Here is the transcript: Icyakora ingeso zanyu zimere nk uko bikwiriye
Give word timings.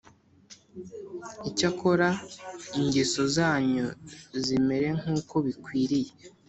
Icyakora 1.49 2.09
ingeso 2.79 3.21
zanyu 3.35 3.85
zimere 4.45 4.87
nk 4.99 5.05
uko 5.17 5.35
bikwiriye 5.45 6.11